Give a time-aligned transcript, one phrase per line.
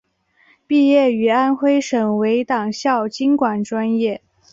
[0.65, 4.23] 毕业于安徽省委党校经管专业。